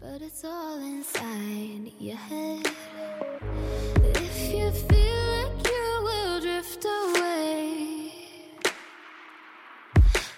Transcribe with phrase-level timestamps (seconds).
[0.00, 2.66] but it's all inside your head.
[4.14, 8.12] If you feel like you will drift away,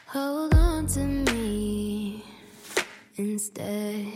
[0.06, 2.24] hold on to me
[3.16, 4.06] instead.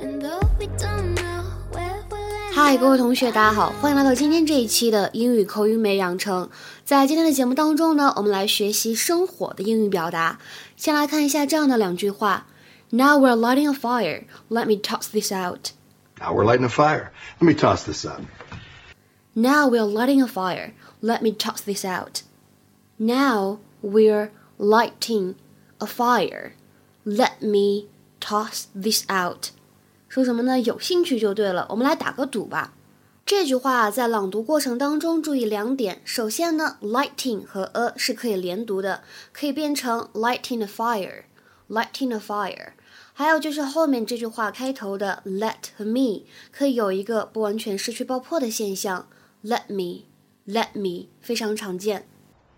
[0.00, 6.48] And though we don't know where we'll end 嗨，各位同学，大家好，欢迎来到今天这一期的英语口语美养成。
[6.86, 10.38] 在今天的节目当中呢，我们来学习生火的英语表达。
[10.74, 12.46] 先来看一下这样的两句话
[12.91, 14.25] ：Now we're lighting a fire.
[14.49, 15.73] Let me toss this out.
[16.19, 17.11] Now we're lighting a fire.
[17.39, 18.21] Let me toss this up.
[19.35, 20.73] Now we're lighting a fire.
[21.01, 22.23] Let me toss this out.
[22.97, 25.35] Now we're lighting
[25.79, 26.53] a fire.
[27.05, 27.87] Let me
[28.19, 29.51] toss this out.
[30.09, 30.59] 说什么呢？
[30.59, 31.67] 有兴趣就对了。
[31.69, 32.73] 我们来打个赌吧。
[33.25, 36.01] 这句话在朗读过程当中注意两点。
[36.03, 42.71] 首先呢，lighting 和 a 是可以连读的，可以变成 lighting a fire，lighting a fire。
[43.13, 49.07] 还有就是后面这句话开头的 let 和 me 可以有一个不完全失去爆破的现象，
[49.43, 52.07] let me，let me 非常常见。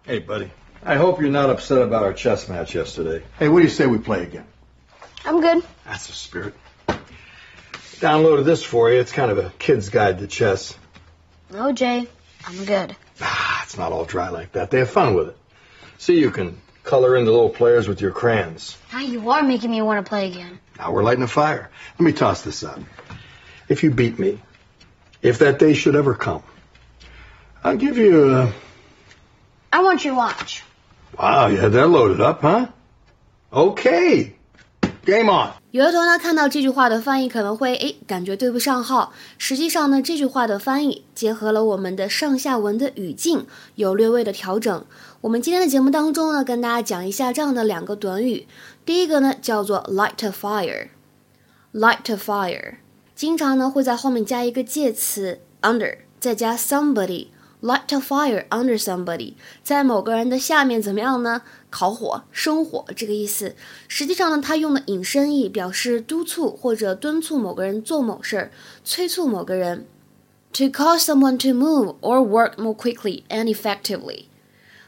[0.06, 0.50] Hey, buddy.
[0.82, 3.22] I hope you're not upset about our chess match yesterday.
[3.38, 4.46] Hey, what do you say we play again?
[5.26, 5.64] I'm good.
[5.86, 6.54] That's the spirit.
[8.00, 9.02] Downloaded this for you.
[9.02, 10.78] It's kind of a kid's guide to chess.
[11.52, 12.08] No, Jay.
[12.48, 12.96] I'm good.
[13.20, 14.72] Ah, it's not all dry like that.
[14.72, 15.38] They have fun with it.
[15.98, 18.77] See, you can color in the little players with your crayons.
[18.93, 20.61] Now you are making me want to play again.
[20.79, 21.71] Now we're lighting a fire.
[21.99, 22.79] Let me toss this up.
[23.69, 24.41] If you beat me,
[25.23, 26.43] if that day should ever come,
[27.65, 28.53] I'll give you a.
[29.73, 30.63] I want your watch.
[31.19, 32.69] Wow, you had that loaded up, huh?
[33.53, 34.37] Okay.
[35.05, 35.53] Game on.
[35.71, 44.85] 有的同学呢看到这句话的翻译可能会诶感觉对不上号，实际上呢这句话的翻译结合了我们的上下文的语境，有略微的调整。
[45.21, 48.47] 我们今天的节目当中呢跟大家讲一下这样的两个短语，
[48.87, 52.75] 第一个呢叫做 light a fire，light a fire，
[53.15, 57.29] 经常呢会在后面加一个介词 under，再加 somebody。
[57.64, 61.42] Light a fire under somebody，在某个人的下面怎么样呢？
[61.70, 63.54] 烤火、生火这个意思。
[63.90, 68.52] 实际上呢，它用的引申义表示督促或者敦促某个人做某事儿，
[68.86, 69.86] 催促某个人。
[70.54, 74.28] To cause someone to move or work more quickly and effectively。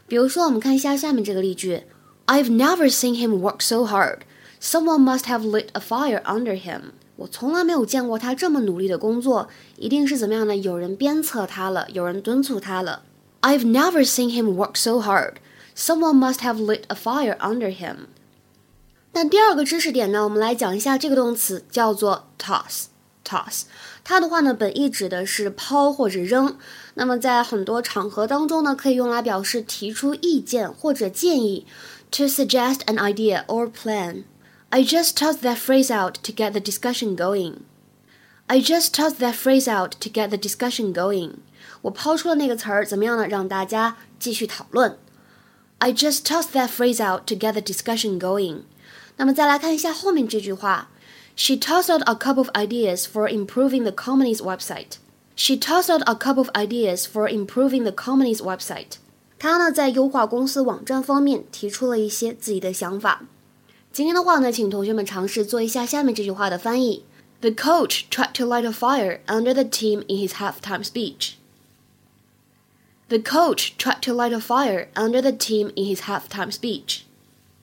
[0.08, 1.84] 比如说，我们看一下下面这个例句：
[2.28, 4.20] I've never seen him work so hard.
[4.62, 6.94] Someone must have lit a fire under him.
[7.17, 10.57] 我从来没有见过他这么努力的工作，一定是怎么样呢？
[10.57, 13.03] 有人鞭策他了，有人敦促他了。
[13.41, 15.35] I've never seen him work so hard.
[15.77, 18.07] Someone must have lit a fire under him.
[19.13, 22.87] 那第二个知识点呢，我们来讲一下这个动词叫做 toss。
[23.25, 23.63] toss，
[24.05, 26.57] 它的话呢，本意指的是抛或者扔。
[26.95, 31.67] 那么在很多场合当中呢，可以用来表示提出意见或者建议
[32.13, 34.23] ，to suggest an idea or plan。
[34.70, 37.64] I just tossed that phrase out to get the discussion going.
[38.48, 41.36] I just tossed that phrase out to get the discussion going.
[41.82, 43.28] 我抛出了那个词儿，怎么样呢？
[43.28, 44.98] 让大家继续讨论。
[45.80, 48.64] I just tossed that phrase out to get the discussion going.
[49.18, 50.90] 那么再来看一下后面这句话。
[51.36, 54.98] She tossed out a couple of ideas for improving the company's website.
[55.36, 58.98] She tossed out a couple of ideas for improving the company's website.
[59.40, 63.24] 她呢在优化公司网站方面提出了一些自己的想法。
[63.96, 67.04] 今天的话呢，请同学们尝试做一下下面这句话的翻译。
[67.42, 71.34] The coach tried to light a fire under the team in his halftime speech.
[73.10, 77.02] The coach tried to light a fire under the team in his halftime speech.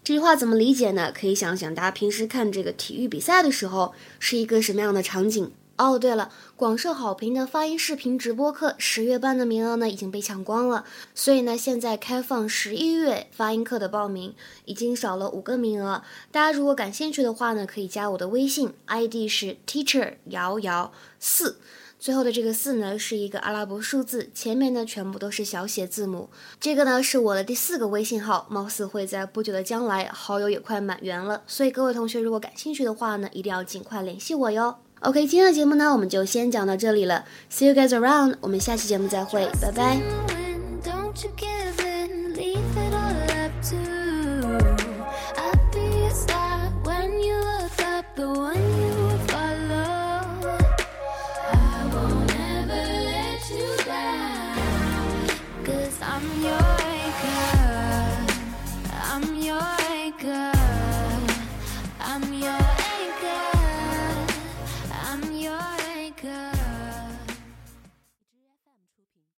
[0.04, 1.12] 这句话怎么理解呢？
[1.12, 5.52] 可以想想大家平时看这个体育比赛的时候是一个什么样的场景。
[5.75, 10.85] 哦，对了，广受好评的发音视频直播课十月班的名额呢已经被抢光了，
[11.15, 14.35] 所以呢现在开放十一月发音课的报名，
[14.65, 16.03] 已经少了五个名额。
[16.31, 21.57] 大家如果感兴趣的话呢，可以加我的微信，ID 是 teacher 瑶瑶四，
[21.97, 26.29] 最后的这个四呢是一个阿拉伯数字，前面呢全部都是小写字母。
[26.59, 34.77] 这个呢是我的第四个微信号，貌似会在不久的将来好友也快满员了，所以各位同学如果感兴趣的话呢，一定要尽快联系我哟。
[35.03, 37.25] OK，今天的节目呢，我们就先讲到这里了。
[37.51, 39.99] See you guys around，我们下期节目再会，拜拜。